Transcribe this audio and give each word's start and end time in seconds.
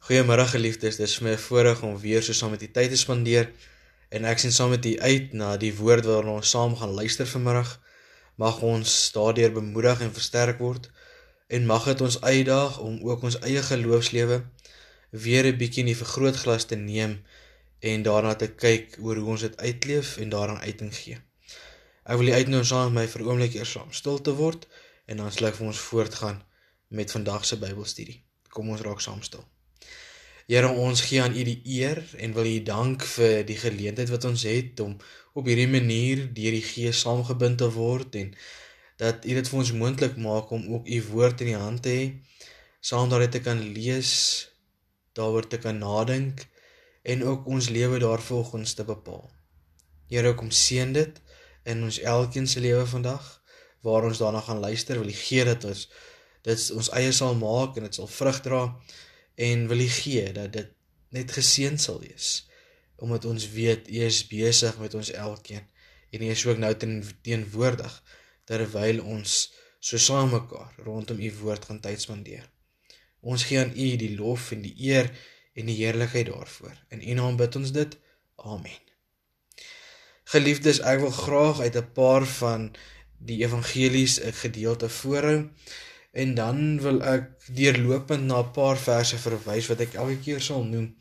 Goeiemôre 0.00 0.46
geliefdes, 0.48 0.96
dis 0.96 1.14
my 1.20 1.34
voorreg 1.36 1.82
om 1.84 1.98
weer 2.00 2.22
so 2.24 2.32
saam 2.32 2.54
met 2.54 2.62
u 2.64 2.68
tyd 2.72 2.88
te 2.88 2.96
spandeer 2.96 3.50
en 4.16 4.24
ek 4.30 4.38
sien 4.40 4.54
saam 4.56 4.70
met 4.72 4.86
u 4.88 4.94
uit 4.96 5.34
na 5.36 5.50
die 5.60 5.74
woord 5.76 6.08
waarna 6.08 6.38
ons 6.40 6.52
saam 6.54 6.72
gaan 6.80 6.94
luister 6.96 7.28
vanmiddag. 7.28 7.74
Mag 8.40 8.62
ons 8.64 8.94
daardeur 9.12 9.52
bemoedig 9.58 10.00
en 10.06 10.14
versterk 10.16 10.62
word 10.64 10.88
en 11.52 11.68
mag 11.68 11.90
dit 11.90 12.00
ons 12.08 12.16
uitdaag 12.22 12.80
om 12.86 12.96
ook 13.10 13.28
ons 13.28 13.38
eie 13.42 13.66
geloofslewe 13.68 14.40
weer 15.26 15.50
'n 15.52 15.60
bietjie 15.60 15.84
in 15.84 15.92
die 15.92 16.00
vergrootglas 16.00 16.64
te 16.72 16.80
neem 16.80 17.20
en 17.92 18.08
daarna 18.08 18.34
te 18.34 18.48
kyk 18.64 18.96
oor 19.04 19.20
hoe 19.20 19.30
ons 19.36 19.46
dit 19.48 19.60
uitleef 19.60 20.16
en 20.16 20.32
daaraan 20.32 20.64
uiting 20.64 20.96
gee. 21.02 21.20
Ek 22.08 22.16
wil 22.16 22.32
u 22.32 22.38
uitnooi 22.40 22.60
om 22.64 22.68
saam 22.72 22.92
met 22.92 23.02
my 23.02 23.06
vir 23.12 23.20
'n 23.20 23.28
oomblik 23.28 23.54
eers 23.54 23.76
saam 23.76 23.92
stil 23.92 24.20
te 24.20 24.32
word 24.32 24.66
en 25.06 25.16
dan 25.16 25.32
sal 25.32 25.52
ek 25.52 25.60
vir 25.60 25.66
ons 25.66 25.86
voortgaan 25.92 26.42
met 26.88 27.10
vandag 27.10 27.44
se 27.44 27.56
Bybelstudie. 27.56 28.22
Kom 28.48 28.68
ons 28.70 28.80
raak 28.80 29.00
saam 29.00 29.22
stil. 29.22 29.44
Here 30.50 30.66
ons 30.66 30.98
gee 31.06 31.20
aan 31.22 31.36
U 31.38 31.42
die 31.46 31.60
eer 31.78 32.00
en 32.18 32.32
wil 32.34 32.48
U 32.50 32.56
dank 32.66 33.04
vir 33.06 33.44
die 33.46 33.54
geleentheid 33.54 34.08
wat 34.10 34.24
ons 34.26 34.42
het 34.48 34.80
om 34.82 34.96
op 35.38 35.46
hierdie 35.46 35.68
manier 35.70 36.24
deur 36.34 36.54
die 36.56 36.64
Gees 36.66 37.02
saamgebind 37.04 37.60
te 37.60 37.68
word 37.70 38.16
en 38.18 38.32
dat 38.98 39.22
U 39.22 39.36
dit 39.36 39.50
vir 39.50 39.58
ons 39.60 39.70
moontlik 39.78 40.16
maak 40.18 40.48
om 40.56 40.64
ook 40.74 40.88
U 40.90 40.96
woord 41.12 41.44
in 41.44 41.52
die 41.52 41.60
hand 41.60 41.84
te 41.84 41.92
hê, 41.94 42.08
saam 42.82 43.12
daarmee 43.12 43.30
te 43.30 43.40
kan 43.44 43.62
lees, 43.76 44.10
daaroor 45.14 45.46
te 45.46 45.60
kan 45.62 45.78
nadink 45.78 46.42
en 47.06 47.22
ook 47.30 47.46
ons 47.46 47.68
lewe 47.70 48.00
daarvolgens 48.02 48.74
te 48.74 48.86
bepaal. 48.88 49.28
Here 50.10 50.32
kom 50.34 50.50
seën 50.50 50.90
dit 50.96 51.20
in 51.70 51.84
ons 51.86 52.00
elkeen 52.02 52.50
se 52.50 52.64
lewe 52.64 52.88
vandag 52.90 53.28
waar 53.86 54.08
ons 54.08 54.18
daarna 54.18 54.42
gaan 54.48 54.58
luister, 54.66 54.98
wil 54.98 55.14
U 55.14 55.14
gee 55.14 55.46
dat 55.46 55.68
ons 55.70 55.86
dit 56.42 56.66
ons 56.74 56.90
eie 56.98 57.14
sal 57.14 57.38
maak 57.38 57.78
en 57.78 57.86
dit 57.86 58.00
sal 58.00 58.10
vrug 58.10 58.42
dra 58.48 58.64
en 59.48 59.66
wil 59.70 59.80
U 59.86 59.88
gee 59.96 60.32
dat 60.36 60.52
dit 60.52 60.70
net 61.16 61.32
geseën 61.38 61.78
sal 61.78 62.00
wees 62.04 62.30
omdat 63.00 63.24
ons 63.24 63.46
weet 63.56 63.88
U 63.88 64.02
is 64.04 64.26
besig 64.28 64.78
met 64.78 64.94
ons 64.94 65.12
elkeen 65.26 65.64
en 66.10 66.22
U 66.22 66.30
is 66.34 66.46
ook 66.46 66.60
nou 66.60 66.74
teenwoordig 67.22 67.94
terwyl 68.50 69.00
ons 69.16 69.40
so 69.80 69.96
saam 69.96 70.34
mekaar 70.34 70.74
rondom 70.84 71.20
U 71.20 71.30
woord 71.40 71.64
gaan 71.64 71.80
tyd 71.80 72.02
spandeer. 72.02 72.44
Ons 73.20 73.46
gee 73.48 73.60
aan 73.60 73.72
U 73.72 73.88
die 74.02 74.12
lof 74.16 74.50
en 74.56 74.62
die 74.64 74.74
eer 74.90 75.08
en 75.56 75.68
die 75.70 75.78
heerlikheid 75.80 76.28
daarvoor. 76.28 76.76
In 76.94 77.02
U 77.02 77.16
naam 77.18 77.36
bid 77.40 77.56
ons 77.56 77.72
dit. 77.72 77.96
Amen. 78.36 78.80
Geliefdes, 80.30 80.82
ek 80.86 81.00
wil 81.02 81.14
graag 81.14 81.60
uit 81.64 81.76
'n 81.76 81.92
paar 81.96 82.26
van 82.26 82.70
die 83.18 83.40
evangelies 83.44 84.20
'n 84.20 84.36
gedeelte 84.44 84.88
voorhou 84.88 85.48
En 86.10 86.34
dan 86.34 86.80
wil 86.82 87.02
ek 87.06 87.28
deurlopend 87.54 88.24
na 88.26 88.40
'n 88.42 88.50
paar 88.50 88.78
verse 88.78 89.18
verwys 89.18 89.68
wat 89.70 89.80
ek 89.80 89.94
elke 89.94 90.18
keer 90.18 90.40
sal 90.40 90.64
noem. 90.64 90.96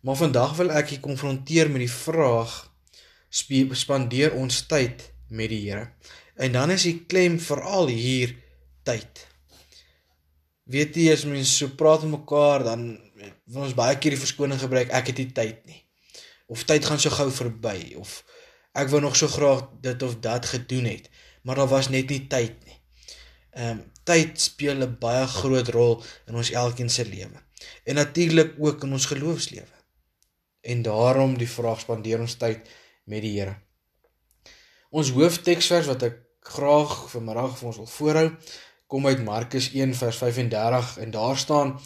Maar 0.00 0.16
vandag 0.16 0.56
wil 0.56 0.70
ek 0.70 0.88
hier 0.88 1.00
konfronteer 1.00 1.70
met 1.70 1.84
die 1.86 1.92
vraag: 1.92 2.72
spandeer 3.72 4.32
ons 4.34 4.66
tyd 4.66 5.12
met 5.28 5.48
die 5.48 5.70
Here? 5.70 5.92
En 6.36 6.52
dan 6.52 6.70
is 6.70 6.82
die 6.82 7.04
klem 7.06 7.40
veral 7.40 7.86
hier 7.86 8.36
tyd. 8.82 9.26
Weet 10.64 10.96
jy 10.96 11.12
as 11.12 11.24
mense 11.24 11.52
so 11.52 11.68
praat 11.76 12.02
met 12.02 12.20
mekaar 12.20 12.64
dan 12.64 12.98
wil 13.44 13.66
ons 13.66 13.76
baie 13.76 13.98
keer 13.98 14.14
die 14.14 14.22
verskoning 14.22 14.60
gebruik 14.60 14.92
ek 14.94 15.12
het 15.12 15.18
nie 15.18 15.32
tyd 15.36 15.64
nie. 15.66 15.80
Of 16.46 16.64
tyd 16.64 16.84
gaan 16.84 17.00
so 17.02 17.10
gou 17.10 17.28
verby 17.30 17.94
of 18.00 18.20
ek 18.78 18.90
wou 18.92 19.00
nog 19.02 19.16
so 19.18 19.28
graag 19.28 19.66
dit 19.82 20.02
of 20.06 20.20
dat 20.22 20.46
gedoen 20.46 20.86
het, 20.86 21.10
maar 21.42 21.58
daar 21.58 21.72
was 21.72 21.90
net 21.90 22.08
nie 22.10 22.26
tyd 22.30 22.54
nie. 22.64 22.79
Ehm 23.50 23.78
um, 23.78 23.84
tyd 24.04 24.40
speel 24.40 24.82
'n 24.82 24.96
baie 24.98 25.26
groot 25.26 25.68
rol 25.68 26.02
in 26.26 26.34
ons 26.34 26.50
elkeen 26.50 26.90
se 26.90 27.04
lewe. 27.04 27.38
En 27.84 27.94
natuurlik 27.94 28.54
ook 28.58 28.82
in 28.84 28.92
ons 28.92 29.06
geloofslewe. 29.06 29.76
En 30.60 30.82
daarom 30.82 31.38
die 31.38 31.48
vraag 31.48 31.80
spandeer 31.80 32.20
ons 32.20 32.34
tyd 32.34 32.68
met 33.04 33.22
die 33.22 33.38
Here. 33.38 33.54
Ons 34.90 35.10
hoofteksvers 35.10 35.86
wat 35.86 36.02
ek 36.02 36.16
graag 36.40 37.10
vanmiddag 37.10 37.58
vir 37.58 37.66
ons 37.66 37.76
wil 37.76 37.86
voorhou, 37.86 38.28
kom 38.86 39.06
uit 39.06 39.24
Markus 39.24 39.70
1 39.72 39.94
vers 39.94 40.16
35 40.16 40.96
en 40.98 41.10
daar 41.10 41.36
staan: 41.36 41.80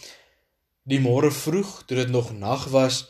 Die 0.83 1.00
môre 1.00 1.31
vroeg, 1.31 1.83
toe 1.87 1.97
dit 1.97 2.09
nog 2.09 2.33
nag 2.33 2.65
was, 2.72 3.09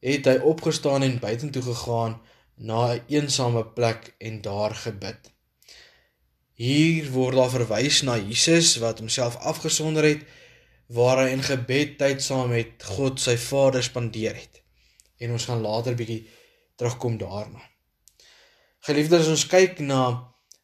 het 0.00 0.26
hy 0.26 0.36
opgestaan 0.38 1.02
en 1.02 1.18
buitentoe 1.18 1.62
gegaan 1.62 2.20
na 2.54 2.86
'n 2.86 3.02
een 3.06 3.22
eensame 3.22 3.64
plek 3.64 4.14
en 4.18 4.40
daar 4.40 4.74
gebid. 4.74 5.32
Hier 6.58 7.06
word 7.14 7.36
daar 7.38 7.52
verwys 7.52 8.00
na 8.02 8.16
Jesus 8.18 8.72
wat 8.82 8.98
homself 8.98 9.36
afgesonder 9.46 10.02
het 10.08 10.24
waar 10.90 11.20
hy 11.22 11.28
in 11.36 11.44
gebed 11.44 11.98
tyd 12.00 12.24
saam 12.24 12.50
met 12.50 12.82
God 12.96 13.20
sy 13.22 13.36
Vader 13.38 13.84
spandeer 13.84 14.34
het. 14.34 14.58
En 15.22 15.36
ons 15.36 15.46
gaan 15.46 15.62
later 15.62 15.94
bietjie 15.94 16.24
terugkom 16.80 17.18
daarna. 17.20 17.62
Geliefdes, 18.88 19.26
as 19.26 19.32
ons 19.36 19.46
kyk 19.52 19.78
na 19.84 20.02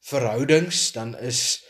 verhoudings, 0.09 0.91
dan 0.97 1.15
is 1.23 1.63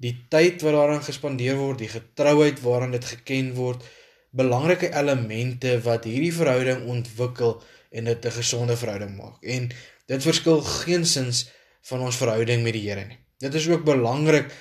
die 0.00 0.16
tyd 0.32 0.64
wat 0.64 0.74
daarin 0.74 1.06
gespandeer 1.06 1.58
word, 1.60 1.82
die 1.82 1.92
getrouheid 1.92 2.62
waaraan 2.64 2.96
dit 2.96 3.06
geken 3.14 3.54
word, 3.54 3.86
belangrike 4.34 4.90
elemente 4.90 5.76
wat 5.86 6.10
hierdie 6.10 6.34
verhouding 6.34 6.86
ontwikkel 6.90 7.58
en 7.90 8.10
dit 8.10 8.26
'n 8.26 8.38
gesonde 8.40 8.76
verhouding 8.76 9.16
maak. 9.16 9.42
En 9.42 9.70
dit 10.06 10.22
verskil 10.22 10.62
geensins 10.62 11.50
van 11.82 12.00
ons 12.00 12.16
verhouding 12.16 12.62
met 12.62 12.72
die 12.72 12.88
Here 12.88 13.04
nie. 13.04 13.18
Dit 13.40 13.54
is 13.54 13.68
ook 13.68 13.84
belangrik 13.84 14.52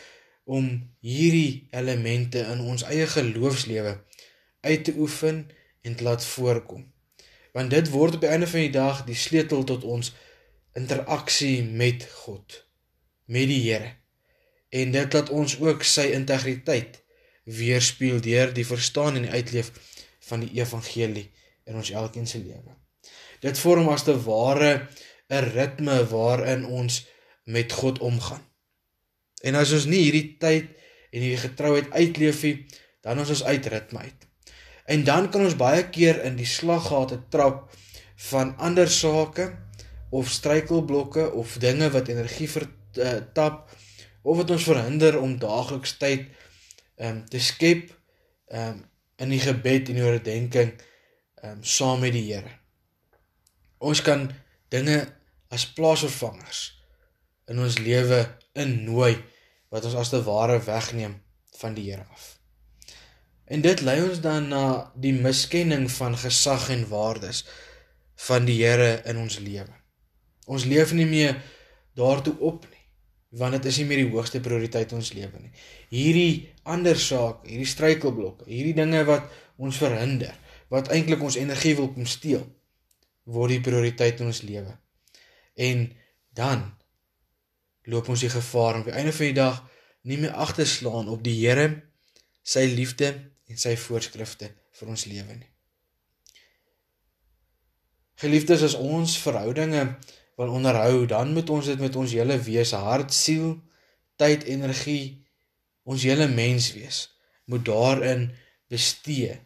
om 0.47 0.69
hierdie 1.03 1.67
elemente 1.75 2.40
in 2.40 2.62
ons 2.63 2.85
eie 2.88 3.07
geloofslewe 3.07 3.97
uit 4.62 4.84
te 4.84 4.94
oefen 4.97 5.50
en 5.81 5.95
te 5.95 6.03
laat 6.03 6.25
voorkom. 6.25 6.85
Want 7.51 7.69
dit 7.75 7.90
word 7.91 8.16
op 8.16 8.23
die 8.23 8.31
einde 8.31 8.47
van 8.47 8.63
die 8.63 8.72
dag 8.73 9.03
die 9.03 9.19
sleutel 9.19 9.63
tot 9.67 9.84
ons 9.84 10.13
interaksie 10.79 11.63
met 11.63 12.07
God, 12.23 12.63
met 13.25 13.51
die 13.51 13.62
Here. 13.67 13.91
En 14.69 14.91
dit 14.96 15.13
laat 15.13 15.29
ons 15.29 15.59
ook 15.59 15.84
sy 15.84 16.11
integriteit 16.16 17.01
weerspieël 17.44 18.22
deur 18.23 18.53
die 18.53 18.66
verstaan 18.66 19.19
en 19.19 19.28
die 19.28 19.35
uitleef 19.35 19.72
van 20.29 20.46
die 20.46 20.53
evangelie 20.61 21.28
in 21.67 21.75
ons 21.75 21.91
elkeen 21.91 22.28
se 22.28 22.40
lewe. 22.40 22.78
Dit 23.44 23.59
vorm 23.59 23.90
as 23.91 24.07
te 24.07 24.16
ware 24.23 24.88
'n 25.29 25.51
ritme 25.53 26.06
waarin 26.07 26.66
ons 26.66 27.07
met 27.44 27.72
God 27.72 28.00
omgaan. 28.00 28.49
En 29.46 29.56
as 29.56 29.72
ons 29.76 29.88
nie 29.90 30.04
hierdie 30.06 30.38
tyd 30.42 30.72
en 31.10 31.22
hierdie 31.24 31.44
getrouheid 31.44 31.92
uitleef 31.96 32.44
nie, 32.44 32.56
dan 33.06 33.22
is 33.24 33.32
ons 33.36 33.44
uit 33.48 33.70
ritme 33.72 34.04
uit. 34.04 34.28
En 34.90 35.04
dan 35.06 35.30
kan 35.32 35.46
ons 35.46 35.58
baie 35.58 35.84
keer 35.94 36.24
in 36.26 36.38
die 36.40 36.50
slaggate 36.50 37.22
trap 37.30 37.70
van 38.30 38.56
ander 38.58 38.90
sake 38.90 39.52
of 40.10 40.32
struikelblokke 40.34 41.30
of 41.32 41.58
dinge 41.62 41.90
wat 41.94 42.10
energie 42.10 42.50
vertap 42.50 43.70
of 44.22 44.38
wat 44.42 44.52
ons 44.52 44.66
verhinder 44.68 45.20
om 45.22 45.38
daagliks 45.40 45.96
tyd 46.02 46.26
um, 46.98 47.22
te 47.30 47.40
skep 47.40 47.94
um, 48.52 48.82
in 49.20 49.32
die 49.32 49.42
gebed 49.44 49.92
en 49.92 50.00
die 50.00 50.06
oordeenking 50.06 50.74
um, 51.44 51.62
saam 51.64 52.04
met 52.04 52.16
die 52.18 52.26
Here. 52.32 52.52
Ons 53.80 54.02
kan 54.04 54.28
dinge 54.74 55.00
as 55.54 55.70
plaasvervangers 55.78 56.64
in 57.50 57.62
ons 57.64 57.80
lewe 57.82 58.26
innooi 58.54 59.16
wat 59.70 59.86
ons 59.86 59.98
as 60.00 60.12
te 60.14 60.22
ware 60.26 60.60
wegneem 60.66 61.20
van 61.60 61.76
die 61.78 61.90
Here 61.92 62.06
af. 62.10 62.36
En 63.50 63.62
dit 63.62 63.82
lei 63.82 63.98
ons 64.06 64.22
dan 64.22 64.50
na 64.52 64.64
die 64.96 65.14
miskenning 65.14 65.88
van 65.92 66.18
gesag 66.18 66.70
en 66.74 66.86
waardes 66.90 67.44
van 68.28 68.46
die 68.46 68.59
Here 68.62 69.00
in 69.09 69.18
ons 69.18 69.40
lewe. 69.42 69.74
Ons 70.50 70.66
leef 70.70 70.94
nie 70.94 71.08
meer 71.09 71.38
daartoe 71.98 72.36
op 72.46 72.66
nie, 72.70 72.84
want 73.40 73.58
dit 73.58 73.70
is 73.70 73.80
nie 73.82 73.88
meer 73.90 74.04
die 74.04 74.12
hoogste 74.14 74.42
prioriteit 74.42 74.94
in 74.94 75.02
ons 75.02 75.14
lewe 75.14 75.42
nie. 75.42 75.52
Hierdie 75.94 76.34
ander 76.70 76.98
saak, 76.98 77.46
hierdie 77.50 77.70
struikelblokke, 77.70 78.48
hierdie 78.50 78.78
dinge 78.78 79.04
wat 79.09 79.30
ons 79.62 79.78
verhinder, 79.82 80.34
wat 80.73 80.90
eintlik 80.94 81.22
ons 81.26 81.38
energie 81.41 81.76
wil 81.78 81.91
kom 81.94 82.08
steel, 82.09 82.46
word 83.29 83.58
die 83.58 83.64
prioriteit 83.66 84.22
in 84.22 84.32
ons 84.32 84.41
lewe. 84.46 84.73
En 85.59 85.90
dan 86.38 86.66
loop 87.90 88.09
ons 88.09 88.24
die 88.24 88.32
gevaar 88.32 88.78
om 88.78 88.86
op 88.86 88.91
die 88.91 88.97
einde 88.97 89.14
van 89.16 89.32
die 89.32 89.38
dag 89.38 89.62
nie 90.09 90.18
meer 90.22 90.36
ag 90.40 90.56
te 90.56 90.66
slaan 90.66 91.09
op 91.12 91.24
die 91.26 91.36
Here, 91.41 91.70
sy 92.44 92.66
liefde 92.72 93.12
en 93.50 93.59
sy 93.59 93.76
voorskrifte 93.78 94.52
vir 94.80 94.91
ons 94.94 95.06
lewe 95.09 95.36
nie. 95.36 95.50
Geliefdes, 98.20 98.64
as 98.68 98.76
ons 98.76 99.16
verhoudinge 99.24 99.84
wil 100.40 100.53
onderhou, 100.56 101.06
dan 101.08 101.34
moet 101.36 101.50
ons 101.50 101.70
dit 101.72 101.80
met 101.80 101.96
ons 102.00 102.16
hele 102.16 102.36
wese, 102.44 102.80
hart, 102.80 103.14
siel, 103.16 103.53
tyd, 104.20 104.44
energie, 104.52 105.22
ons 105.88 106.03
hele 106.03 106.28
mens 106.32 106.72
wees, 106.76 107.06
moet 107.47 107.64
daarin 107.68 108.28
bestee 108.72 109.38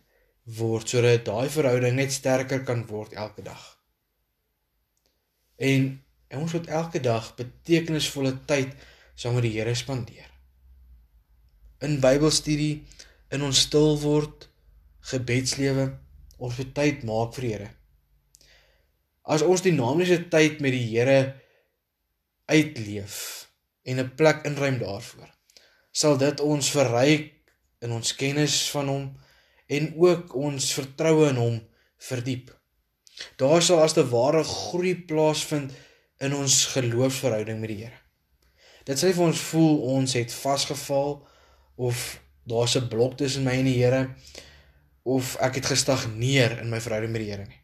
word 0.58 0.90
sodat 0.90 1.24
daai 1.28 1.48
verhouding 1.54 1.96
net 1.96 2.12
sterker 2.12 2.66
kan 2.68 2.82
word 2.90 3.14
elke 3.16 3.46
dag. 3.46 3.62
En 5.62 5.94
En 6.34 6.42
ons 6.42 6.54
moet 6.58 6.68
elke 6.68 7.00
dag 7.04 7.28
betekenisvolle 7.38 8.34
tyd 8.50 8.74
saam 9.14 9.38
met 9.38 9.46
die 9.46 9.54
Here 9.54 9.76
spandeer. 9.78 10.32
In 11.86 12.00
Bybelstudie, 12.02 12.82
in 13.30 13.46
ons 13.46 13.68
stil 13.68 14.00
word, 14.02 14.48
gebedslewe, 15.12 15.92
ons 16.42 16.58
moet 16.58 16.74
tyd 16.74 17.06
maak 17.06 17.38
vir 17.38 17.46
die 17.46 17.52
Here. 17.54 17.70
As 19.30 19.46
ons 19.46 19.62
dinamiese 19.62 20.24
tyd 20.34 20.58
met 20.64 20.74
die 20.74 20.88
Here 20.96 21.20
uitleef 22.50 23.20
en 23.86 24.00
'n 24.00 24.16
plek 24.18 24.44
inruim 24.50 24.82
daarvoor, 24.82 25.30
sal 25.92 26.18
dit 26.18 26.40
ons 26.40 26.74
verryk 26.74 27.30
in 27.86 27.92
ons 27.92 28.16
kennis 28.16 28.70
van 28.74 28.88
hom 28.88 29.06
en 29.70 29.94
ook 29.96 30.36
ons 30.36 30.74
vertroue 30.74 31.30
in 31.30 31.40
hom 31.40 31.62
verdiep. 31.98 32.50
Daar 33.38 33.62
sal 33.62 33.84
as 33.84 33.94
te 33.94 34.04
ware 34.10 34.44
groei 34.44 34.96
plaasvind 34.96 35.72
in 36.24 36.36
ons 36.36 36.66
geloofsverhouding 36.74 37.60
met 37.60 37.72
die 37.74 37.82
Here. 37.84 38.00
Dit 38.88 39.00
sê 39.00 39.14
vir 39.16 39.28
ons 39.30 39.44
voel 39.52 39.78
ons 39.98 40.16
het 40.18 40.34
vasgeval 40.36 41.16
of 41.76 42.04
daar's 42.48 42.76
'n 42.76 42.88
blok 42.88 43.18
tussen 43.18 43.44
my 43.44 43.56
en 43.60 43.70
die 43.70 43.80
Here 43.84 44.10
of 45.04 45.36
ek 45.36 45.56
het 45.56 45.66
gestagneer 45.66 46.60
in 46.60 46.70
my 46.70 46.80
verhouding 46.82 47.12
met 47.12 47.22
die 47.22 47.32
Here 47.32 47.46
nie. 47.46 47.62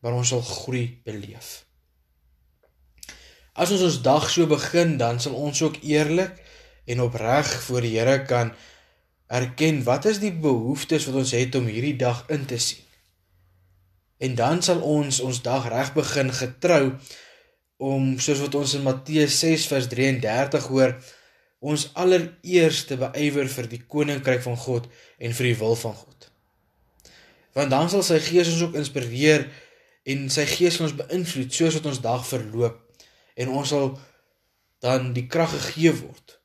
Maar 0.00 0.12
ons 0.12 0.28
sal 0.28 0.42
groei 0.42 1.00
beleef. 1.04 1.66
As 3.54 3.70
ons 3.70 3.82
ons 3.82 4.02
dag 4.02 4.30
so 4.30 4.46
begin, 4.46 4.96
dan 4.96 5.20
sal 5.20 5.34
ons 5.34 5.62
ook 5.62 5.76
eerlik 5.82 6.42
en 6.84 7.00
opreg 7.00 7.62
voor 7.62 7.80
die 7.80 7.98
Here 7.98 8.22
kan 8.24 8.52
erken 9.26 9.82
wat 9.84 10.04
is 10.04 10.18
die 10.18 10.32
behoeftes 10.32 11.06
wat 11.06 11.14
ons 11.14 11.30
het 11.30 11.54
om 11.54 11.66
hierdie 11.66 11.96
dag 11.96 12.24
in 12.28 12.46
te 12.46 12.58
sien. 12.58 12.84
En 14.18 14.34
dan 14.34 14.62
sal 14.62 14.80
ons 14.80 15.20
ons 15.20 15.42
dag 15.42 15.68
reg 15.68 15.92
begin 15.92 16.32
getrou 16.32 16.94
om 17.76 18.14
soos 18.22 18.40
wat 18.40 18.54
ons 18.56 18.74
in 18.78 18.84
Matteus 18.86 19.36
6 19.42 19.66
vers 19.68 19.88
33 19.92 20.68
hoor, 20.72 20.96
ons 21.60 21.88
allereers 21.98 22.84
te 22.88 22.98
beywer 23.00 23.48
vir 23.52 23.68
die 23.70 23.82
koninkryk 23.82 24.42
van 24.44 24.56
God 24.60 24.88
en 25.18 25.34
vir 25.36 25.50
die 25.50 25.58
wil 25.60 25.76
van 25.80 25.96
God. 25.96 26.28
Want 27.56 27.72
dan 27.72 27.88
sal 27.92 28.04
sy 28.04 28.18
Gees 28.20 28.52
ons 28.52 28.66
ook 28.66 28.76
inspireer 28.80 29.46
en 30.06 30.26
sy 30.32 30.44
Gees 30.48 30.78
ons 30.84 30.96
beïnvloed 30.96 31.52
soos 31.52 31.78
wat 31.78 31.88
ons 31.92 32.02
dag 32.04 32.24
verloop 32.28 32.82
en 33.36 33.52
ons 33.52 33.72
sal 33.72 33.94
dan 34.84 35.12
die 35.16 35.26
krag 35.28 35.54
gegee 35.56 35.94
word 35.96 36.36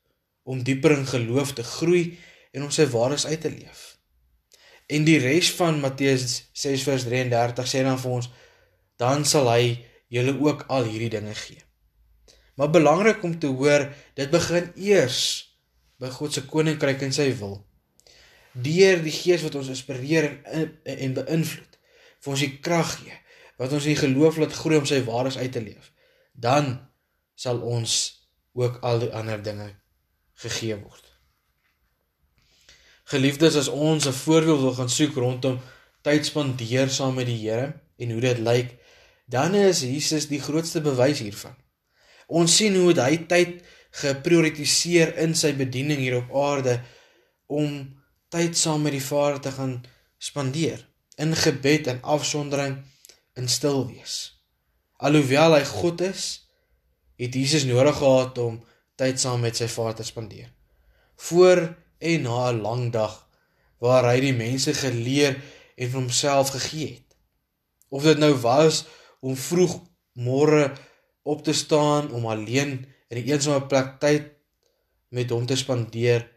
om 0.47 0.63
dieper 0.65 0.95
in 0.95 1.07
geloof 1.07 1.53
te 1.55 1.65
groei 1.67 2.05
en 2.55 2.65
om 2.65 2.71
sy 2.73 2.87
waardes 2.91 3.27
uit 3.27 3.41
te 3.43 3.51
leef. 3.51 3.83
En 4.91 5.05
die 5.07 5.19
res 5.23 5.51
van 5.55 5.79
Matteus 5.83 6.41
6 6.57 6.83
vers 6.87 7.05
33 7.07 7.69
sê 7.69 7.83
dan 7.87 7.99
vir 8.01 8.15
ons 8.17 8.31
dan 8.99 9.23
sal 9.27 9.47
hy 9.51 9.77
julle 10.11 10.35
ook 10.39 10.65
al 10.67 10.89
hierdie 10.89 11.11
dinge 11.13 11.33
gee. 11.35 11.63
Maar 12.59 12.69
belangrik 12.69 13.23
om 13.23 13.37
te 13.39 13.47
hoor, 13.47 13.87
dit 14.13 14.29
begin 14.29 14.71
eers 14.75 15.19
by 16.01 16.09
God 16.11 16.35
se 16.35 16.43
koninkryk 16.49 17.03
en 17.05 17.13
sy 17.15 17.29
wil. 17.39 17.61
Deur 18.51 18.99
die 18.99 19.13
Gees 19.15 19.45
wat 19.45 19.55
ons 19.55 19.71
inspireer 19.71 20.33
en 20.43 20.73
en 20.83 21.15
beïnvloed, 21.21 21.77
vir 22.21 22.33
ons 22.33 22.43
die 22.43 22.55
krag 22.59 22.97
gee 22.99 23.17
wat 23.61 23.73
ons 23.77 23.85
in 23.85 23.97
geloof 23.97 24.39
laat 24.41 24.55
groei 24.57 24.79
om 24.81 24.87
sy 24.89 25.03
waardes 25.05 25.37
uit 25.37 25.51
te 25.53 25.61
leef. 25.61 25.91
Dan 26.33 26.73
sal 27.37 27.61
ons 27.61 27.93
ook 28.57 28.79
al 28.81 29.03
die 29.03 29.11
ander 29.13 29.43
dinge 29.45 29.67
gegee 30.41 30.75
word. 30.79 31.05
Geliefdes, 33.11 33.55
as 33.59 33.67
ons 33.67 34.07
'n 34.07 34.17
voorbeeld 34.25 34.61
wil 34.65 34.73
gaan 34.73 34.89
soek 34.89 35.15
rondom 35.15 35.59
tyd 36.01 36.25
spandeer 36.25 36.89
saam 36.89 37.15
met 37.15 37.25
die 37.29 37.37
Here 37.37 37.73
en 37.97 38.11
hoe 38.11 38.21
dit 38.21 38.37
lyk, 38.37 38.80
dan 39.31 39.55
is 39.55 39.83
Jesus 39.87 40.27
die 40.27 40.41
grootste 40.43 40.81
bewys 40.83 41.21
hiervan. 41.23 41.55
Ons 42.27 42.57
sien 42.59 42.75
hoe 42.75 42.91
hy 42.99 43.23
tyd 43.31 43.61
geprioritiseer 44.01 45.15
in 45.23 45.35
sy 45.35 45.53
bediening 45.55 45.99
hier 46.03 46.19
op 46.21 46.35
aarde 46.35 46.77
om 47.51 47.81
tyd 48.31 48.55
saam 48.59 48.83
met 48.87 48.95
die 48.95 49.03
Vader 49.03 49.41
te 49.43 49.51
gaan 49.55 49.81
spandeer 50.21 50.83
in 51.19 51.35
gebed 51.35 51.89
en 51.91 51.99
afsondering 52.15 52.77
in 53.39 53.47
stil 53.51 53.83
wees. 53.87 54.15
Alhoewel 55.01 55.57
hy 55.57 55.63
God 55.67 56.03
is, 56.05 56.23
het 57.19 57.35
Jesus 57.35 57.65
nodig 57.67 57.97
gehad 57.99 58.37
om 58.41 58.61
tyd 58.99 59.19
saam 59.19 59.43
met 59.43 59.59
sy 59.59 59.67
Vader 59.71 60.07
spandeer. 60.07 60.51
Voor 61.27 61.67
en 61.99 62.21
na 62.21 62.51
'n 62.51 62.61
lang 62.61 62.91
dag 62.91 63.27
waar 63.79 64.05
hy 64.11 64.19
die 64.19 64.33
mense 64.33 64.73
geleer 64.73 65.39
en 65.75 65.89
vir 65.89 65.99
homself 65.99 66.49
gegee 66.49 66.87
het. 66.87 67.15
Of 67.89 68.03
dit 68.03 68.17
nou 68.17 68.33
was 68.33 68.85
om 69.21 69.37
vroeg 69.37 69.77
môre 70.17 70.71
op 71.23 71.43
te 71.45 71.53
staan 71.53 72.11
om 72.11 72.25
alleen 72.25 72.71
in 73.09 73.17
'n 73.17 73.27
eensame 73.31 73.67
plek 73.71 73.99
tyd 73.99 74.31
met 75.09 75.29
hom 75.29 75.45
te 75.45 75.55
spandeer 75.55 76.27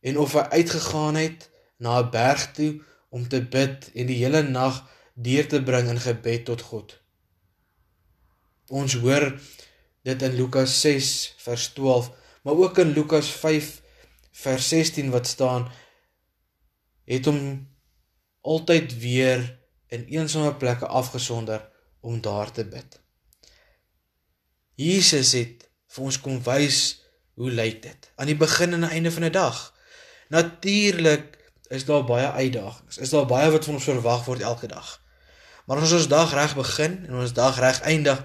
en 0.00 0.18
of 0.18 0.32
hy 0.32 0.44
uitgegaan 0.58 1.14
het 1.14 1.50
na 1.78 1.98
'n 2.00 2.10
berg 2.10 2.52
toe 2.52 2.82
om 3.08 3.28
te 3.28 3.40
bid 3.42 3.90
en 3.94 4.06
die 4.06 4.20
hele 4.24 4.42
nag 4.42 4.84
deur 5.14 5.46
te 5.48 5.62
bring 5.62 5.88
in 5.88 6.00
gebed 6.00 6.44
tot 6.44 6.62
God. 6.62 7.00
Ons 8.68 8.94
hoor 8.94 9.40
dit 10.02 10.22
in 10.22 10.34
Lukas 10.36 10.80
6 10.80 11.34
vers 11.36 11.68
12, 11.72 12.10
maar 12.42 12.54
ook 12.54 12.78
in 12.78 12.92
Lukas 12.92 13.30
5 13.30 13.82
vers 14.30 14.68
16 14.68 15.10
wat 15.10 15.26
staan 15.26 15.70
het 17.04 17.24
hom 17.24 17.40
altyd 18.40 18.98
weer 18.98 19.40
in 19.86 20.04
eensame 20.04 20.54
plekke 20.54 20.86
afgesonder 20.86 21.64
om 22.00 22.20
daar 22.20 22.52
te 22.52 22.64
bid. 22.64 23.00
Jesus 24.74 25.32
het 25.32 25.66
vir 25.88 26.04
ons 26.04 26.20
kom 26.20 26.38
wys 26.46 26.80
hoe 27.38 27.50
lyk 27.50 27.82
dit 27.82 28.10
aan 28.18 28.30
die 28.30 28.38
begin 28.38 28.76
en 28.76 28.86
einde 28.88 29.12
van 29.12 29.24
'n 29.24 29.32
dag. 29.32 29.74
Natuurlik 30.28 31.38
is 31.68 31.84
daar 31.84 32.04
baie 32.04 32.30
uitdagings. 32.30 32.98
Is 32.98 33.10
daar 33.10 33.26
baie 33.26 33.50
wat 33.50 33.64
van 33.64 33.74
ons 33.74 33.84
verwag 33.84 34.24
word 34.24 34.40
elke 34.40 34.66
dag. 34.66 35.02
Maar 35.66 35.76
as 35.76 35.82
ons 35.82 35.92
ons 35.92 36.08
dag 36.08 36.32
reg 36.32 36.54
begin 36.56 37.06
en 37.06 37.14
ons 37.14 37.32
dag 37.32 37.58
reg 37.58 37.80
eindig, 37.80 38.24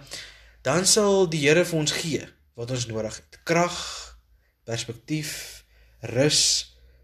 dan 0.62 0.86
sal 0.86 1.30
die 1.30 1.44
Here 1.48 1.66
vir 1.66 1.80
ons 1.80 1.92
gee 1.92 2.28
wat 2.56 2.72
ons 2.72 2.86
nodig 2.88 3.16
het. 3.16 3.40
Krag, 3.44 3.78
perspektief, 4.64 5.64
rus, 6.00 6.42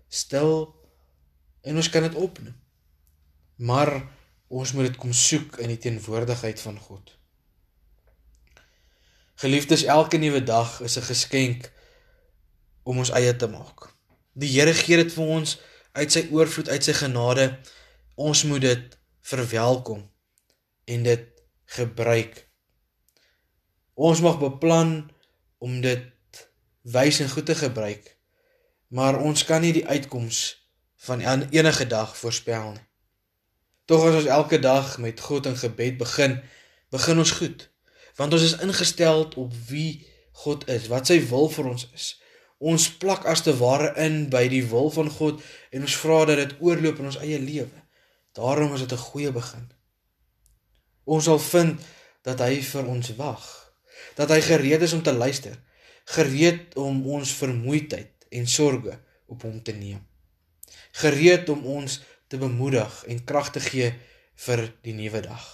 stil 0.07 0.75
en 1.61 1.75
ons 1.75 1.89
kan 1.89 2.07
dit 2.07 2.15
opneem. 2.15 2.55
Maar 3.55 4.07
ons 4.49 4.73
moet 4.73 4.89
dit 4.89 4.97
kom 4.97 5.13
soek 5.13 5.59
in 5.61 5.69
die 5.69 5.77
teenwoordigheid 5.77 6.61
van 6.61 6.79
God. 6.81 7.13
Geliefdes, 9.39 9.85
elke 9.85 10.17
nuwe 10.17 10.43
dag 10.43 10.81
is 10.81 10.97
'n 10.97 11.05
geskenk 11.05 11.71
om 12.83 12.97
ons 12.97 13.13
eie 13.13 13.35
te 13.35 13.47
maak. 13.47 13.93
Die 14.33 14.49
Here 14.49 14.73
gee 14.73 14.97
dit 14.97 15.13
vir 15.13 15.25
ons 15.25 15.59
uit 15.93 16.11
sy 16.11 16.27
oorvloed, 16.31 16.69
uit 16.69 16.83
sy 16.83 16.93
genade. 16.93 17.59
Ons 18.15 18.43
moet 18.43 18.61
dit 18.61 18.97
verwelkom 19.21 20.11
en 20.85 21.03
dit 21.03 21.25
gebruik. 21.65 22.49
Ons 23.93 24.21
mag 24.21 24.39
beplan 24.39 25.11
om 25.57 25.81
dit 25.81 26.47
wys 26.81 27.19
en 27.19 27.29
goed 27.29 27.45
te 27.45 27.55
gebruik, 27.55 28.17
maar 28.87 29.19
ons 29.21 29.43
kan 29.45 29.61
nie 29.61 29.73
die 29.73 29.87
uitkoms 29.87 30.67
van 30.95 31.21
enige 31.51 31.87
dag 31.87 32.17
voorspel 32.17 32.71
nie. 32.71 32.88
Tog 33.89 34.05
as 34.05 34.19
ons 34.21 34.29
elke 34.29 34.59
dag 34.61 34.97
met 35.01 35.19
God 35.19 35.49
in 35.49 35.57
gebed 35.57 35.97
begin, 35.97 36.37
begin 36.93 37.17
ons 37.17 37.33
goed 37.41 37.65
want 38.19 38.33
ons 38.35 38.43
is 38.43 38.57
ingestel 38.59 39.21
op 39.39 39.53
wie 39.69 40.03
God 40.43 40.65
is, 40.67 40.89
wat 40.91 41.07
sy 41.07 41.21
wil 41.29 41.47
vir 41.51 41.69
ons 41.71 41.85
is. 41.95 42.07
Ons 42.59 42.89
plak 42.99 43.23
as 43.31 43.45
te 43.45 43.53
ware 43.55 43.93
in 44.03 44.25
by 44.31 44.41
die 44.51 44.65
wil 44.67 44.91
van 44.91 45.07
God 45.15 45.39
en 45.71 45.85
ons 45.87 45.95
vra 46.01 46.25
dat 46.27 46.41
dit 46.41 46.57
oorloop 46.59 46.99
in 46.99 47.07
ons 47.11 47.19
eie 47.23 47.39
lewe. 47.39 47.83
Daarom 48.35 48.75
is 48.75 48.83
dit 48.83 48.91
'n 48.91 49.05
goeie 49.07 49.31
begin. 49.31 49.71
Ons 51.05 51.23
sal 51.31 51.39
vind 51.39 51.79
dat 52.23 52.39
hy 52.39 52.61
vir 52.61 52.85
ons 52.85 53.15
wag, 53.15 53.45
dat 54.15 54.29
hy 54.29 54.41
gereed 54.41 54.81
is 54.81 54.93
om 54.93 55.03
te 55.03 55.13
luister, 55.13 55.55
gereed 56.05 56.75
om 56.75 57.07
ons 57.07 57.31
vermoeidheid 57.31 58.27
en 58.29 58.47
sorges 58.47 58.99
op 59.27 59.41
hom 59.41 59.63
te 59.63 59.71
neem. 59.71 60.03
Gereed 60.91 61.49
om 61.49 61.65
ons 61.65 62.01
te 62.29 62.37
bemoedig 62.37 63.03
en 63.09 63.23
krag 63.25 63.49
te 63.55 63.61
gee 63.63 63.89
vir 64.45 64.67
die 64.85 64.93
nuwe 64.95 65.23
dag. 65.25 65.47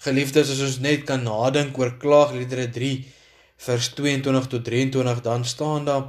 Geliefdes, 0.00 0.50
as 0.54 0.62
ons 0.64 0.80
net 0.80 1.04
kan 1.08 1.22
nadink 1.24 1.78
oor 1.78 1.94
Klaagliedere 2.00 2.70
3 2.72 2.92
vers 3.60 3.90
22 3.98 4.48
tot 4.54 4.64
23, 4.64 5.22
dan 5.24 5.44
staan 5.44 5.84
daar 5.84 6.06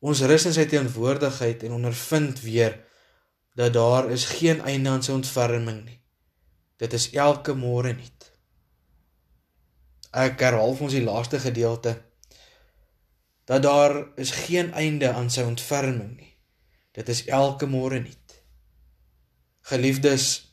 ons 0.00 0.22
rus 0.30 0.46
in 0.48 0.54
sy 0.56 0.64
teenwoordigheid 0.70 1.66
en 1.66 1.76
ondervind 1.76 2.40
weer 2.44 2.78
dat 3.58 3.74
daar 3.74 4.10
is 4.14 4.24
geen 4.38 4.62
einde 4.62 4.90
aan 4.90 5.04
sy 5.04 5.12
ontferming 5.12 5.82
nie. 5.84 5.98
Dit 6.78 6.94
is 6.94 7.10
elke 7.12 7.56
môre 7.58 7.92
nuut. 7.92 8.28
Ek 10.14 10.40
herhaal 10.40 10.76
vir 10.78 10.86
ons 10.88 10.96
die 10.96 11.04
laaste 11.04 11.40
gedeelte 11.42 11.98
dat 13.48 13.62
daar 13.64 13.94
is 14.20 14.30
geen 14.44 14.72
einde 14.76 15.10
aan 15.12 15.30
sy 15.32 15.42
ontferming 15.48 16.16
nie. 16.16 16.27
Dit 16.98 17.14
is 17.14 17.24
elke 17.30 17.70
môre 17.70 18.02
nuut. 18.02 18.36
Geliefdes, 19.70 20.48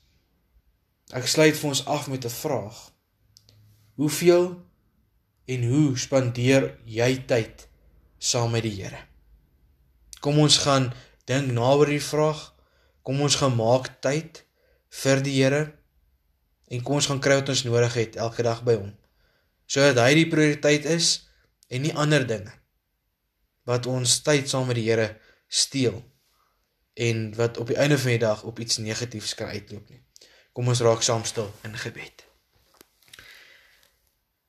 Ek 1.13 1.27
sluit 1.29 1.53
vir 1.53 1.69
ons 1.69 1.83
af 1.85 2.07
met 2.09 2.25
'n 2.25 2.29
vraag. 2.29 2.77
Hoeveel 3.95 4.45
en 5.45 5.63
hoe 5.69 5.97
spandeer 5.97 6.77
jy 6.85 7.25
tyd 7.27 7.67
saam 8.17 8.51
met 8.51 8.63
die 8.63 8.81
Here? 8.81 9.05
Kom 10.19 10.39
ons 10.39 10.57
gaan 10.57 10.93
dink 11.25 11.51
na 11.51 11.75
oor 11.75 11.85
die 11.85 12.01
vraag. 12.01 12.53
Kom 13.03 13.21
ons 13.21 13.35
gemaak 13.35 14.01
tyd 14.01 14.45
vir 14.89 15.21
die 15.21 15.43
Here 15.43 15.73
en 16.67 16.81
kom 16.81 16.95
ons 16.95 17.05
gaan 17.05 17.21
kry 17.21 17.35
wat 17.35 17.49
ons 17.49 17.63
nodig 17.63 17.93
het 17.93 18.15
elke 18.15 18.43
dag 18.43 18.63
by 18.63 18.73
hom. 18.73 18.97
Sodat 19.67 20.01
hy 20.01 20.13
die 20.13 20.29
prioriteit 20.29 20.85
is 20.85 21.29
en 21.69 21.81
nie 21.81 21.93
ander 21.93 22.27
dinge 22.27 22.53
wat 23.63 23.85
ons 23.85 24.21
tyd 24.21 24.49
saam 24.49 24.67
met 24.67 24.75
die 24.75 24.89
Here 24.89 25.19
steel 25.47 26.01
en 26.95 27.35
wat 27.35 27.57
op 27.57 27.67
die 27.67 27.75
einde 27.75 27.97
van 27.99 28.15
die 28.15 28.23
dag 28.23 28.43
op 28.43 28.59
iets 28.59 28.77
negatiefs 28.77 29.35
kan 29.35 29.51
uitloop 29.51 29.89
nie. 29.89 30.01
Kom 30.55 30.67
ons 30.71 30.79
raak 30.79 31.03
saam 31.03 31.25
stil 31.27 31.51
in 31.67 31.75
gebed. 31.75 32.23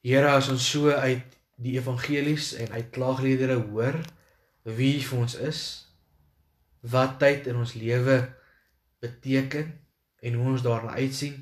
Here, 0.07 0.31
as 0.31 0.47
ons 0.49 0.62
so 0.71 0.93
uit 0.95 1.35
die 1.59 1.75
evangelies 1.81 2.53
en 2.62 2.71
uit 2.73 2.93
klaagliedere 2.95 3.57
hoor 3.59 3.99
wie 4.62 5.00
vir 5.03 5.19
ons 5.19 5.35
is, 5.35 5.62
wat 6.87 7.19
tyd 7.19 7.49
in 7.50 7.59
ons 7.59 7.75
lewe 7.75 8.21
beteken 9.03 9.73
en 10.23 10.38
hoe 10.38 10.53
ons 10.53 10.62
daarna 10.62 10.95
uitsien, 11.00 11.41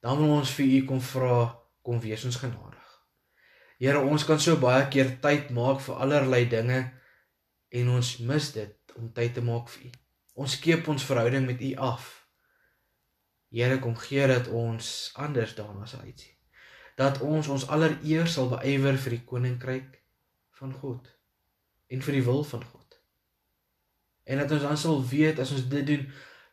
dan 0.00 0.16
wil 0.20 0.38
ons 0.38 0.52
vir 0.56 0.70
u 0.78 0.78
kom 0.88 1.02
vra 1.04 1.36
kom 1.84 2.00
wees 2.00 2.24
ons 2.24 2.40
genadig. 2.40 2.88
Here, 3.76 4.00
ons 4.00 4.24
kan 4.24 4.40
so 4.40 4.56
baie 4.56 4.86
keer 4.88 5.18
tyd 5.20 5.52
maak 5.52 5.84
vir 5.84 6.00
allerlei 6.00 6.44
dinge 6.48 6.80
en 7.68 7.92
ons 7.98 8.14
mis 8.24 8.48
dit 8.56 8.96
om 8.96 9.12
tyd 9.12 9.36
te 9.36 9.44
maak 9.44 9.68
vir 9.74 9.90
u. 9.90 9.92
Ons 10.34 10.58
skeep 10.58 10.88
ons 10.90 11.04
verhouding 11.06 11.46
met 11.46 11.60
u 11.62 11.74
af. 11.74 12.12
Here, 13.54 13.78
kom 13.78 13.96
gee 13.96 14.26
dat 14.26 14.48
ons 14.50 15.10
anders 15.14 15.54
daarna 15.54 15.86
sal 15.86 16.06
uitsien 16.06 16.34
dat 16.94 17.20
ons 17.20 17.48
ons 17.50 17.66
allereers 17.66 18.36
sal 18.36 18.50
beywer 18.52 18.98
vir 19.04 19.16
die 19.16 19.24
koninkryk 19.26 19.96
van 20.60 20.74
God 20.82 21.10
en 21.90 22.02
vir 22.02 22.18
die 22.18 22.26
wil 22.26 22.44
van 22.46 22.62
God. 22.64 22.98
En 24.24 24.40
dat 24.40 24.54
ons 24.56 24.64
dan 24.64 24.78
sal 24.80 25.02
weet 25.10 25.40
as 25.42 25.52
ons 25.54 25.66
dit 25.70 25.86
doen, 25.86 26.04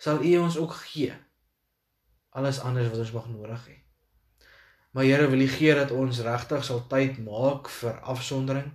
sal 0.01 0.23
U 0.25 0.31
ons 0.41 0.57
ook 0.59 0.73
gee 0.89 1.13
alles 2.31 2.61
anders 2.63 2.89
wat 2.89 3.03
ons 3.03 3.13
mag 3.15 3.29
nodig 3.29 3.67
hê. 3.69 3.77
Maar 4.91 5.07
Here 5.07 5.27
wil 5.31 5.45
U 5.45 5.49
gee 5.51 5.75
dat 5.77 5.93
ons 5.95 6.23
regtig 6.25 6.65
sal 6.67 6.81
tyd 6.91 7.21
maak 7.23 7.69
vir 7.71 7.99
afsondering, 8.13 8.71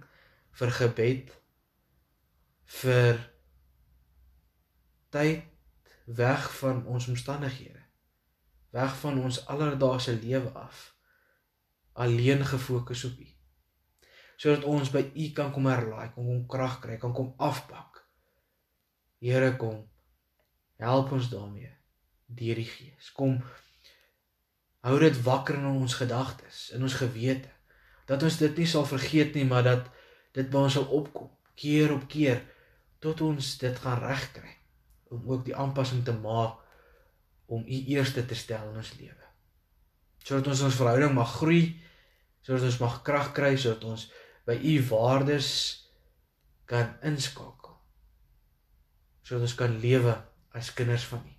vir 0.56 0.72
gebed, 0.78 1.32
vir 2.80 3.18
tyd 5.16 5.44
weg 6.06 6.50
van 6.58 6.84
ons 6.86 7.08
omstandighede, 7.10 7.82
weg 8.70 8.96
van 9.00 9.18
ons 9.22 9.40
alledaagse 9.46 10.14
lewe 10.20 10.52
af 10.52 10.92
alleen 11.92 12.44
gefokus 12.44 13.04
op 13.04 13.18
U. 13.18 13.28
Sodat 14.36 14.64
ons 14.68 14.90
by 14.92 15.02
U 15.16 15.28
kan 15.32 15.52
kom 15.52 15.66
herlaai, 15.66 16.10
kan 16.12 16.24
kom 16.24 16.42
krag 16.46 16.78
kry, 16.82 16.98
kan 17.00 17.14
kom 17.16 17.32
afpak. 17.40 18.02
Here 19.24 19.54
kom. 19.56 19.86
Help 20.76 21.14
ons 21.16 21.30
daarmee 21.32 21.72
deur 22.26 22.58
die 22.60 22.68
Gees. 22.68 23.08
Kom 23.16 23.38
hou 24.86 24.98
dit 25.00 25.22
wakker 25.24 25.56
in 25.58 25.70
ons 25.70 25.96
gedagtes, 25.98 26.68
in 26.76 26.84
ons 26.84 26.98
gewete, 27.00 27.48
dat 28.06 28.22
ons 28.22 28.36
dit 28.38 28.60
nie 28.60 28.68
sal 28.70 28.84
vergeet 28.86 29.34
nie, 29.34 29.46
maar 29.48 29.64
dat 29.66 29.88
dit 30.36 30.52
by 30.52 30.66
ons 30.68 30.76
sal 30.78 30.86
opkom 30.94 31.32
keer 31.56 31.94
op 31.96 32.04
keer 32.12 32.44
tot 33.02 33.24
ons 33.24 33.56
dit 33.58 33.82
gaan 33.82 33.98
regkry 34.04 34.55
om 35.10 35.30
ook 35.30 35.44
die 35.44 35.56
aanpassing 35.56 36.04
te 36.04 36.12
maak 36.12 36.62
om 37.46 37.62
U 37.62 37.82
eerste 37.94 38.26
te 38.26 38.34
stel 38.34 38.70
in 38.70 38.80
ons 38.82 38.94
lewe. 38.98 39.26
Sodat 40.26 40.48
ons 40.50 40.64
ons 40.66 40.78
verhouding 40.78 41.14
mag 41.14 41.36
groei 41.38 41.76
sodat 42.46 42.68
ons 42.68 42.78
mag 42.78 43.00
krag 43.02 43.32
kry 43.34 43.56
sodat 43.58 43.84
ons 43.90 44.06
by 44.46 44.54
u 44.54 44.74
waardes 44.86 45.48
kan 46.70 46.92
inskakel. 47.06 47.74
Sodat 49.26 49.48
ons 49.48 49.56
kan 49.58 49.74
lewe 49.82 50.14
as 50.54 50.70
kinders 50.74 51.08
van 51.10 51.24
u. 51.26 51.34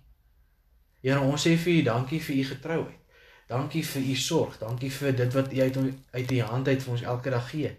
Here, 1.00 1.20
ons 1.24 1.46
sê 1.46 1.54
vir 1.56 1.78
u 1.78 1.82
dankie 1.88 2.20
vir 2.20 2.36
u 2.36 2.46
getrouheid. 2.52 3.04
Dankie 3.48 3.80
vir 3.88 4.04
u 4.12 4.16
sorg, 4.20 4.58
dankie 4.60 4.90
vir 4.92 5.14
dit 5.16 5.32
wat 5.32 5.52
u 5.52 5.60
uit 5.62 5.78
uit 6.12 6.32
u 6.36 6.40
hand 6.50 6.68
uit 6.68 6.82
vir 6.84 6.92
ons 6.92 7.06
elke 7.14 7.32
dag 7.32 7.46
gee. 7.48 7.70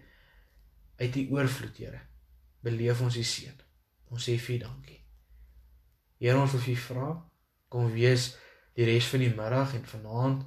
Uit 0.98 1.15
u 1.15 1.27
oorvloed, 1.38 1.77
Here. 1.77 2.01
Beleef 2.65 3.01
ons 3.05 3.15
u 3.15 3.24
seën. 3.24 3.62
Ons 4.10 4.25
sê 4.25 4.39
vir 4.41 4.55
u 4.55 4.63
dankie. 4.65 4.99
Here, 6.19 6.35
ons 6.35 6.51
wil 6.51 6.73
u 6.73 6.75
vra 6.75 7.09
kom 7.71 7.91
wees 7.93 8.33
die 8.75 8.88
res 8.88 9.07
van 9.11 9.23
die 9.23 9.31
middag 9.31 9.75
en 9.77 9.85
vanaand 9.88 10.43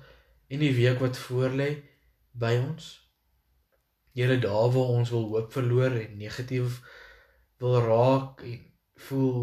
en 0.52 0.60
die 0.60 0.74
week 0.76 1.00
wat 1.00 1.16
voorlê 1.16 1.70
by 2.36 2.52
ons. 2.60 2.90
Here 4.12 4.36
daar 4.42 4.68
waar 4.74 4.92
ons 4.98 5.12
wil 5.14 5.30
hoop 5.30 5.54
verloor 5.54 5.96
en 5.96 6.18
negatief 6.20 6.80
wil 7.62 7.78
raak 7.86 8.42
en 8.48 8.60
voel 9.06 9.38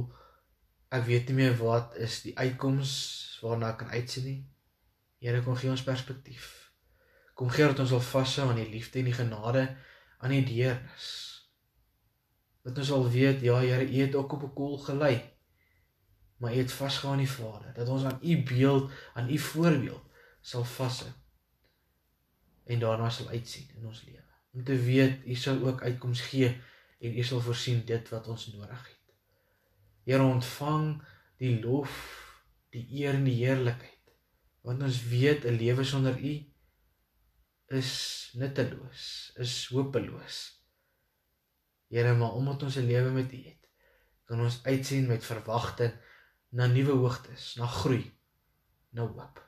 ek 0.94 1.08
weet 1.08 1.32
nie 1.32 1.38
meer 1.40 1.58
wat 1.58 1.98
is 2.02 2.22
die 2.26 2.36
uitkoms 2.38 2.92
waarna 3.42 3.74
ek 3.74 3.82
kan 3.82 3.96
uitsien 3.96 4.28
nie. 4.28 4.40
Here 5.24 5.42
kom 5.46 5.58
gee 5.58 5.72
ons 5.72 5.86
perspektief. 5.88 6.52
Kom 7.34 7.50
gee 7.54 7.68
dat 7.72 7.80
ons 7.80 7.96
wil 7.96 8.04
vashou 8.04 8.50
aan 8.52 8.62
die 8.62 8.70
liefde 8.70 9.00
en 9.02 9.10
die 9.10 9.18
genade 9.18 9.66
aan 10.20 10.36
die 10.36 10.46
deernis. 10.46 11.10
Dat 12.68 12.78
ons 12.78 12.92
al 12.92 13.10
weet 13.10 13.42
ja 13.42 13.62
Here, 13.64 13.88
U 13.88 14.02
het 14.04 14.16
ook 14.16 14.38
op 14.38 14.44
'n 14.44 14.54
koel 14.54 14.78
gelei. 14.78 15.16
Maar 16.40 16.56
U 16.56 16.58
het 16.58 16.72
vasgehou 16.72 17.14
aan 17.14 17.24
die 17.24 17.32
Vader, 17.32 17.74
dat 17.74 17.88
ons 17.88 18.04
aan 18.04 18.20
U 18.22 18.44
beeld, 18.44 18.92
aan 19.14 19.30
U 19.30 19.38
voorbeeld 19.38 20.06
sal 20.42 20.64
vashou 20.64 21.12
en 22.70 22.80
daarna 22.80 23.10
sal 23.10 23.28
uitsien 23.28 23.70
in 23.76 23.86
ons 23.90 24.04
lewe. 24.06 24.24
Om 24.54 24.64
te 24.64 24.76
weet 24.84 25.26
U 25.26 25.36
sal 25.36 25.62
ook 25.66 25.82
uitkoms 25.82 26.22
gee 26.32 26.50
en 27.00 27.18
U 27.18 27.24
sal 27.24 27.42
voorsien 27.42 27.82
dit 27.86 28.10
wat 28.14 28.28
ons 28.28 28.48
nodig 28.54 28.84
het. 28.88 29.16
Here 30.06 30.24
ontvang 30.24 31.02
die 31.42 31.56
lof, 31.64 31.96
die 32.74 32.86
eer 33.02 33.18
en 33.18 33.26
die 33.26 33.40
heerlikheid. 33.42 34.14
Want 34.66 34.84
ons 34.86 35.02
weet 35.10 35.46
'n 35.46 35.58
lewe 35.58 35.84
sonder 35.84 36.20
U 36.20 36.34
is 37.80 37.92
nutteloos, 38.34 39.34
is 39.36 39.68
hopeloos. 39.74 40.38
Here, 41.90 42.14
maar 42.14 42.34
omdat 42.34 42.64
ons 42.64 42.78
'n 42.78 42.86
lewe 42.86 43.12
met 43.12 43.34
U 43.34 43.44
het, 43.44 43.66
kan 44.26 44.42
ons 44.42 44.64
uitsien 44.64 45.08
met 45.08 45.26
verwagting 45.26 45.94
na 46.50 46.68
nuwe 46.68 46.92
hoogtes, 46.92 47.56
na 47.56 47.68
groei, 47.68 48.12
na 48.90 49.02
hoop. 49.02 49.42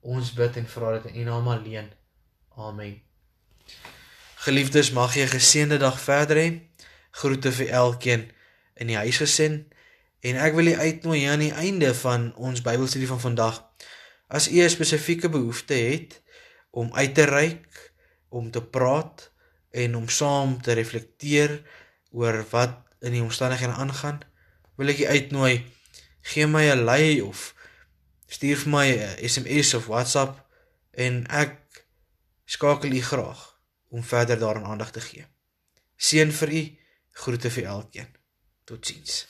Ons 0.00 0.32
bid 0.34 0.56
en 0.56 0.66
vra 0.70 0.96
dit 0.98 1.12
in 1.12 1.20
U 1.20 1.24
naam 1.30 1.48
alleen. 1.48 1.90
Amen. 2.56 3.00
Geliefdes, 4.46 4.90
mag 4.90 5.14
jy 5.14 5.22
'n 5.26 5.34
geseënde 5.38 5.78
dag 5.78 6.00
verder 6.00 6.36
hê. 6.36 6.48
Groete 7.10 7.52
vir 7.52 7.68
elkeen 7.68 8.30
in 8.74 8.86
die 8.86 8.96
huisgesin 8.96 9.66
en 10.20 10.36
ek 10.36 10.54
wil 10.54 10.66
u 10.66 10.74
uitnooi 10.74 11.24
aan 11.24 11.38
die 11.38 11.52
einde 11.52 11.94
van 11.94 12.34
ons 12.34 12.62
Bybelstudie 12.62 13.08
van 13.08 13.20
vandag. 13.20 13.64
As 14.28 14.48
u 14.48 14.60
'n 14.62 14.70
spesifieke 14.70 15.28
behoefte 15.28 15.74
het 15.74 16.22
om 16.70 16.94
uit 16.94 17.14
te 17.14 17.24
reik, 17.24 17.92
om 18.28 18.50
te 18.50 18.62
praat 18.62 19.32
en 19.70 19.96
om 19.96 20.08
saam 20.08 20.62
te 20.62 20.72
reflekteer 20.72 21.62
oor 22.10 22.44
wat 22.50 22.74
in 23.00 23.12
die 23.12 23.22
omstandighede 23.22 23.72
aangaan, 23.72 24.20
wil 24.76 24.88
ek 24.88 24.98
u 24.98 25.06
uitnooi 25.06 25.75
gee 26.30 26.46
my 26.46 26.66
'n 26.70 26.84
lei 26.84 27.20
of 27.22 27.54
stuur 28.26 28.58
vir 28.62 28.70
my 28.70 28.88
'n 28.90 29.28
SMS 29.32 29.74
of 29.74 29.86
WhatsApp 29.92 30.34
en 30.90 31.26
ek 31.26 31.84
skakel 32.44 32.92
u 32.92 33.02
graag 33.02 33.40
om 33.88 34.02
verder 34.02 34.38
daaraan 34.38 34.64
aandag 34.64 34.90
te 34.90 35.00
gee. 35.00 35.26
Seën 35.96 36.32
vir 36.32 36.52
u, 36.52 36.62
groete 37.10 37.50
vir 37.50 37.64
elkeen. 37.64 38.10
Totsiens. 38.64 39.26